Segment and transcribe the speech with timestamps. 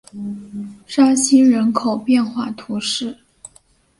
[0.87, 3.15] 沙西人口变化图示